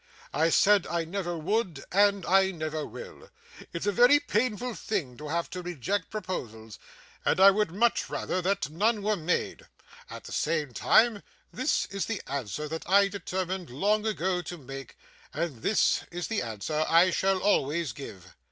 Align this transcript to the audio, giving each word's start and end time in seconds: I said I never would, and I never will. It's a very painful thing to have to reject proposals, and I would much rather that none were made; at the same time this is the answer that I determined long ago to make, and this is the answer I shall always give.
I 0.33 0.49
said 0.49 0.87
I 0.87 1.05
never 1.05 1.37
would, 1.37 1.83
and 1.91 2.25
I 2.25 2.49
never 2.49 2.87
will. 2.87 3.29
It's 3.71 3.85
a 3.85 3.91
very 3.91 4.19
painful 4.19 4.73
thing 4.73 5.15
to 5.17 5.27
have 5.27 5.47
to 5.51 5.61
reject 5.61 6.09
proposals, 6.09 6.79
and 7.23 7.39
I 7.39 7.51
would 7.51 7.69
much 7.69 8.09
rather 8.09 8.41
that 8.41 8.71
none 8.71 9.03
were 9.03 9.15
made; 9.15 9.67
at 10.09 10.23
the 10.23 10.31
same 10.31 10.73
time 10.73 11.21
this 11.53 11.85
is 11.91 12.07
the 12.07 12.19
answer 12.25 12.67
that 12.67 12.89
I 12.89 13.09
determined 13.09 13.69
long 13.69 14.07
ago 14.07 14.41
to 14.41 14.57
make, 14.57 14.97
and 15.35 15.61
this 15.61 16.01
is 16.09 16.29
the 16.29 16.41
answer 16.41 16.83
I 16.89 17.11
shall 17.11 17.37
always 17.39 17.93
give. 17.93 18.35